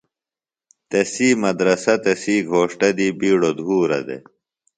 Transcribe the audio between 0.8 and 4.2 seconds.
تسی مدرسہ تسی گھوݜٹہ دی بِیڈوۡ دُھورہ